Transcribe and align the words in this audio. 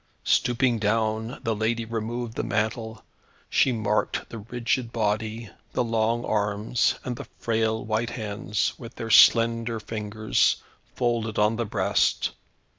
Stooping 0.23 0.79
down 0.79 1.39
the 1.43 1.55
lady 1.55 1.85
removed 1.85 2.33
the 2.33 2.41
mantle. 2.43 3.03
She 3.51 3.71
marked 3.71 4.29
the 4.29 4.39
rigid 4.39 4.91
body, 4.91 5.51
the 5.73 5.83
long 5.83 6.25
arms, 6.25 6.95
and 7.03 7.15
the 7.17 7.27
frail 7.37 7.85
white 7.85 8.09
hands, 8.09 8.73
with 8.79 8.95
their 8.95 9.11
slender 9.11 9.79
fingers, 9.79 10.63
folded 10.95 11.37
on 11.37 11.57
the 11.57 11.65
breast. 11.67 12.31